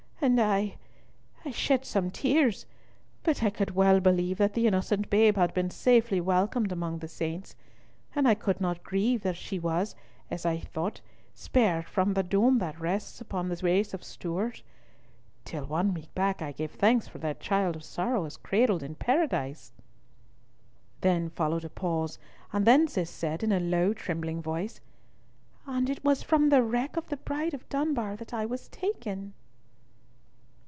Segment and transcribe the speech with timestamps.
[0.23, 2.67] And I—I shed some tears,
[3.23, 7.07] but I could well believe that the innocent babe had been safely welcomed among the
[7.07, 7.55] saints,
[8.15, 9.95] and I could not grieve that she was,
[10.29, 11.01] as I thought,
[11.33, 14.61] spared from the doom that rests upon the race of Stewart.
[15.43, 18.93] Till one week back, I gave thanks for that child of sorrow as cradled in
[18.93, 19.73] Paradise."
[21.01, 22.19] Then followed a pause,
[22.53, 24.81] and then Cis said in a low trembling voice,
[25.65, 29.33] "And it was from the wreck of the Bride of Dunbar that I was taken?"